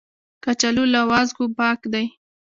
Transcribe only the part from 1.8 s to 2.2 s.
دي